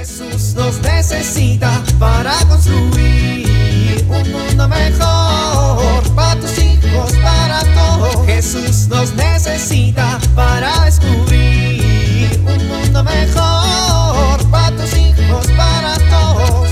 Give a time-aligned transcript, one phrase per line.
[0.00, 8.24] Jesús nos necesita para construir un mundo mejor para tus hijos, para todos.
[8.24, 16.70] Jesús nos necesita para descubrir un mundo mejor para tus hijos, para todos.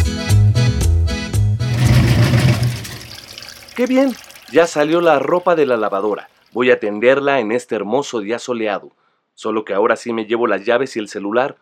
[3.76, 4.14] ¡Qué bien!
[4.50, 6.30] Ya salió la ropa de la lavadora.
[6.52, 8.90] Voy a tenderla en este hermoso día soleado.
[9.34, 11.58] Solo que ahora sí me llevo las llaves y el celular,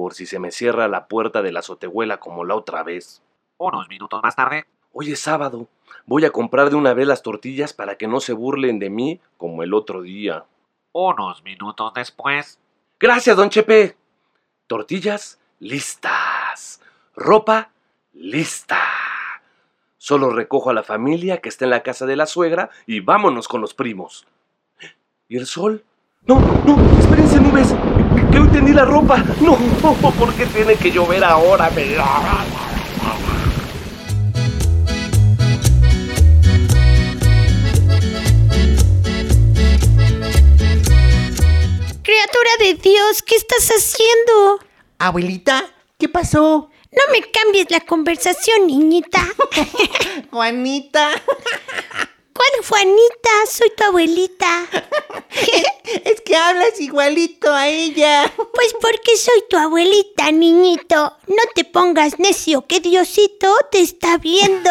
[0.00, 3.22] por si se me cierra la puerta de la azotehuela como la otra vez.
[3.58, 4.64] Unos minutos más tarde.
[4.94, 5.68] Hoy es sábado.
[6.06, 9.20] Voy a comprar de una vez las tortillas para que no se burlen de mí
[9.36, 10.46] como el otro día.
[10.92, 12.58] Unos minutos después.
[12.98, 13.94] Gracias, don Chepe.
[14.66, 16.80] Tortillas listas.
[17.14, 17.70] Ropa
[18.14, 18.80] lista.
[19.98, 23.48] Solo recojo a la familia que está en la casa de la suegra y vámonos
[23.48, 24.26] con los primos.
[25.28, 25.84] ¿Y el sol?
[26.26, 27.68] No, no, espérense nubes.
[28.30, 29.24] Que hoy tendí la ropa.
[29.40, 29.56] No,
[30.12, 31.70] ¿por qué tiene que llover ahora?
[42.02, 44.60] Criatura de Dios, ¿qué estás haciendo?
[44.98, 45.64] Abuelita,
[45.98, 46.70] ¿qué pasó?
[46.92, 49.26] No me cambies la conversación, niñita.
[50.30, 51.10] Juanita.
[52.40, 53.30] ¿Cuál Juanita?
[53.50, 54.66] Soy tu abuelita.
[56.04, 58.32] es que hablas igualito a ella.
[58.34, 61.18] Pues porque soy tu abuelita, niñito.
[61.26, 64.70] No te pongas necio, que Diosito te está viendo.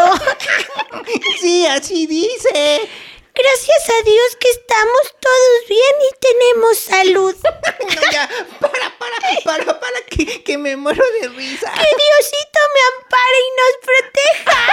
[1.42, 2.90] sí, así dice.
[3.36, 7.36] Gracias a Dios que estamos todos bien y tenemos salud.
[7.44, 8.28] no, ya,
[8.60, 11.72] para, para, para, para, que, que, me muero de risa.
[11.72, 14.70] Que Diosito me ampare y nos proteja.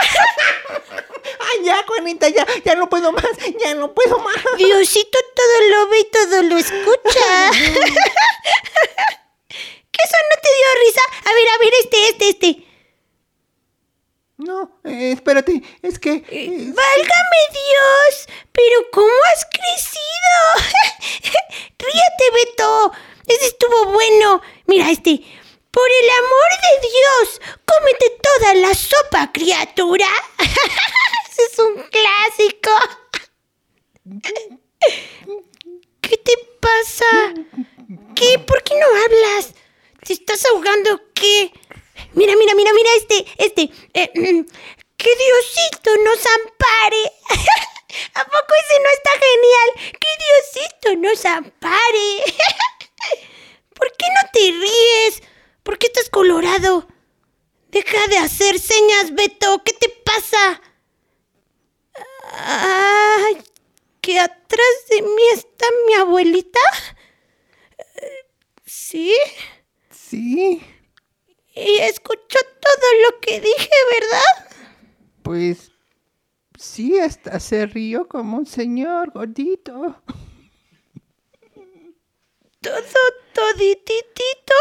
[2.06, 3.24] Ya, ya no puedo más,
[3.60, 4.36] ya no puedo más.
[4.56, 7.50] Diosito todo lo ve y todo lo escucha.
[9.50, 11.00] ¿Qué eso no te dio risa?
[11.24, 12.66] A ver, a ver, este, este, este.
[14.38, 16.10] No, eh, espérate, es que...
[16.28, 18.28] Eh, ¡Válgame Dios!
[18.52, 20.36] ¿Pero cómo has crecido?
[21.78, 22.92] ¡Ríete, Beto!
[23.27, 24.42] Ese estuvo bueno.
[24.66, 25.22] Mira este.
[25.70, 30.06] Por el amor de Dios, cómete toda la sopa, criatura.
[31.39, 32.70] Es un clásico.
[36.01, 37.35] ¿Qué te pasa?
[38.14, 38.39] ¿Qué?
[38.39, 39.55] ¿Por qué no hablas?
[40.05, 41.52] ¿Te estás ahogando qué?
[42.13, 43.70] Mira, mira, mira, mira este, este.
[43.92, 44.11] Eh,
[44.96, 47.13] que Diosito nos ampare.
[48.14, 49.92] ¿A poco ese no está genial?
[50.01, 52.25] Que Diosito nos ampare.
[53.75, 55.23] ¿Por qué no te ríes?
[55.63, 56.89] ¿Por qué estás colorado?
[57.69, 59.63] Deja de hacer señas, Beto.
[59.64, 60.63] ¿Qué te pasa?
[62.33, 63.42] Ay,
[64.01, 66.61] que atrás de mí está mi abuelita.
[68.64, 69.14] ¿Sí?
[69.91, 70.63] Sí.
[71.55, 73.70] Y escuchó todo lo que dije,
[74.01, 74.59] ¿verdad?
[75.23, 75.73] Pues
[76.59, 80.03] sí, hasta se rió como un señor gordito.
[82.61, 82.83] ¿Todo
[83.33, 84.55] todititito?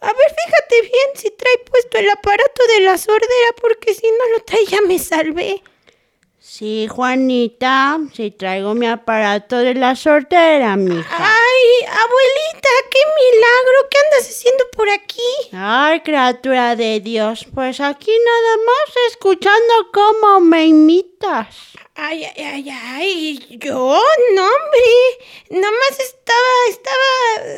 [0.00, 4.36] A ver, fíjate bien si trae puesto el aparato de la sordera, porque si no
[4.36, 5.62] lo trae ya me salvé.
[6.56, 11.16] Sí, Juanita, sí traigo mi aparato de la sordera, mija.
[11.18, 15.32] Ay, abuelita, qué milagro, ¿qué andas haciendo por aquí?
[15.52, 21.72] Ay, criatura de Dios, pues aquí nada más escuchando cómo me imitas.
[21.96, 24.00] Ay, ay, ay, ay, yo,
[24.36, 27.48] no, hombre, nomás estaba, estaba,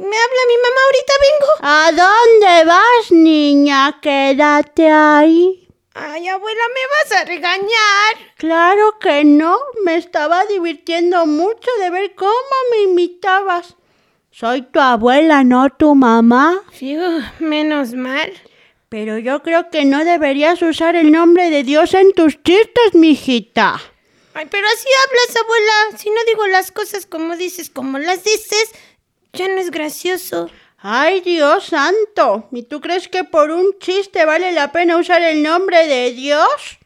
[0.00, 1.52] me habla mi mamá, ahorita vengo.
[1.60, 3.98] ¿A dónde vas, niña?
[4.00, 5.65] Quédate ahí.
[5.98, 6.80] Ay, abuela, ¿me
[7.14, 8.34] vas a regañar?
[8.36, 9.56] Claro que no.
[9.82, 12.32] Me estaba divirtiendo mucho de ver cómo
[12.70, 13.76] me imitabas.
[14.30, 16.62] Soy tu abuela, no tu mamá.
[16.70, 17.00] Fiu,
[17.38, 18.30] menos mal.
[18.90, 23.80] Pero yo creo que no deberías usar el nombre de Dios en tus chistes, mijita.
[24.34, 25.98] Ay, pero así hablas, abuela.
[25.98, 28.70] Si no digo las cosas como dices, como las dices,
[29.32, 30.50] ya no es gracioso.
[30.78, 32.48] ¡Ay, Dios santo!
[32.52, 36.78] ¿Y tú crees que por un chiste vale la pena usar el nombre de Dios?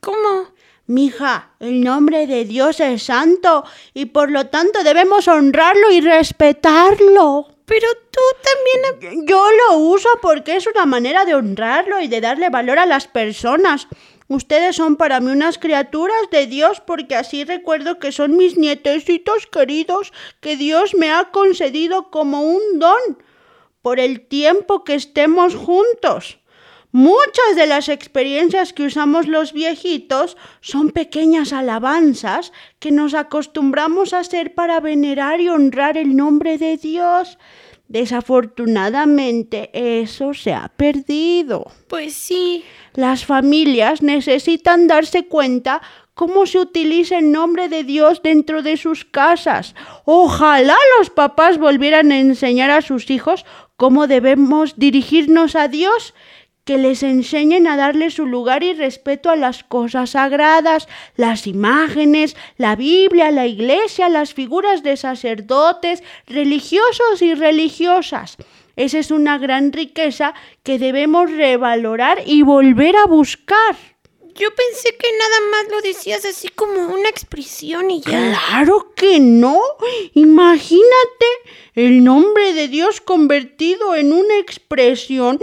[0.00, 0.54] ¿Cómo?
[0.86, 7.48] Mija, el nombre de Dios es santo y por lo tanto debemos honrarlo y respetarlo.
[7.64, 9.26] Pero tú también...
[9.26, 13.08] Yo lo uso porque es una manera de honrarlo y de darle valor a las
[13.08, 13.88] personas.
[14.28, 19.46] Ustedes son para mí unas criaturas de Dios porque así recuerdo que son mis nietecitos
[19.46, 23.18] queridos que Dios me ha concedido como un don
[23.82, 26.38] por el tiempo que estemos juntos.
[26.90, 34.20] Muchas de las experiencias que usamos los viejitos son pequeñas alabanzas que nos acostumbramos a
[34.20, 37.36] hacer para venerar y honrar el nombre de Dios.
[37.88, 41.70] Desafortunadamente, eso se ha perdido.
[41.88, 42.64] Pues sí.
[42.94, 45.82] Las familias necesitan darse cuenta
[46.14, 49.74] cómo se utiliza el nombre de Dios dentro de sus casas.
[50.04, 53.44] Ojalá los papás volvieran a enseñar a sus hijos
[53.76, 56.14] cómo debemos dirigirnos a Dios
[56.64, 62.36] que les enseñen a darle su lugar y respeto a las cosas sagradas, las imágenes,
[62.56, 68.36] la Biblia, la iglesia, las figuras de sacerdotes, religiosos y religiosas.
[68.76, 73.93] Esa es una gran riqueza que debemos revalorar y volver a buscar.
[74.34, 78.10] Yo pensé que nada más lo decías así como una expresión y ya.
[78.10, 79.60] Claro que no.
[80.14, 81.26] Imagínate
[81.74, 85.38] el nombre de Dios convertido en una expresión.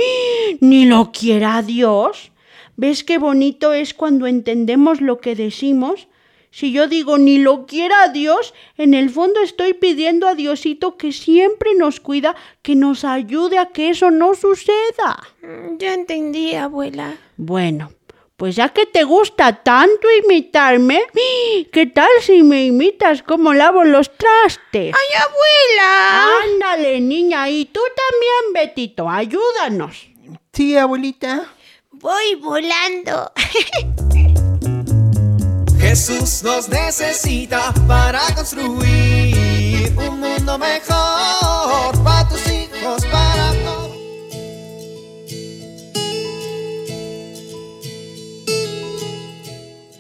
[0.60, 2.32] Ni lo quiera Dios.
[2.76, 6.08] ¿Ves qué bonito es cuando entendemos lo que decimos?
[6.54, 11.14] Si yo digo ni lo quiera Dios, en el fondo estoy pidiendo a Diosito que
[11.14, 15.24] siempre nos cuida, que nos ayude a que eso no suceda.
[15.42, 17.16] Mm, Ya entendí, abuela.
[17.38, 17.94] Bueno,
[18.42, 21.04] pues ya que te gusta tanto imitarme,
[21.72, 24.96] ¿qué tal si me imitas cómo lavo los trastes?
[24.96, 26.40] ¡Ay, abuela!
[26.44, 30.08] Ándale, niña, y tú también, Betito, ayúdanos.
[30.54, 31.54] Sí, abuelita.
[31.92, 33.32] Voy volando.
[35.80, 42.51] Jesús nos necesita para construir un mundo mejor para tus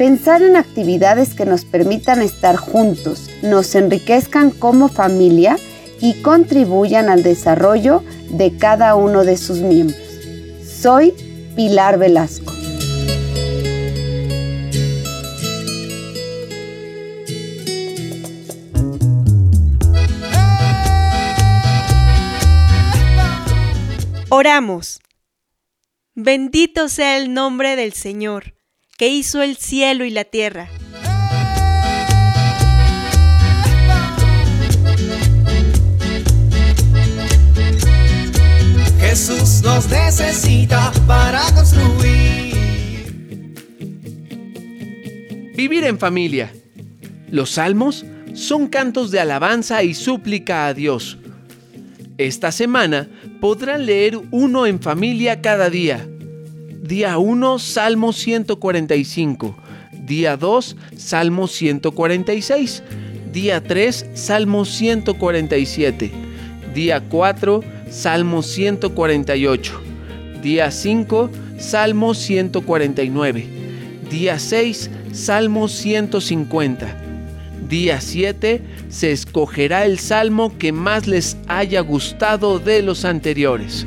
[0.00, 5.58] Pensar en actividades que nos permitan estar juntos, nos enriquezcan como familia
[6.00, 10.00] y contribuyan al desarrollo de cada uno de sus miembros.
[10.64, 11.12] Soy
[11.54, 12.50] Pilar Velasco.
[24.30, 25.00] Oramos.
[26.14, 28.54] Bendito sea el nombre del Señor,
[29.00, 30.68] que hizo el cielo y la tierra.
[39.00, 42.54] Jesús nos necesita para construir.
[45.56, 46.52] Vivir en familia.
[47.30, 48.04] Los salmos
[48.34, 51.16] son cantos de alabanza y súplica a Dios.
[52.18, 53.08] Esta semana
[53.40, 56.06] podrán leer uno en familia cada día.
[56.90, 59.56] Día 1, Salmo 145.
[59.92, 62.82] Día 2, Salmo 146.
[63.32, 66.10] Día 3, Salmo 147.
[66.74, 69.80] Día 4, Salmo 148.
[70.42, 73.46] Día 5, Salmo 149.
[74.10, 76.96] Día 6, Salmo 150.
[77.68, 83.86] Día 7 se escogerá el salmo que más les haya gustado de los anteriores.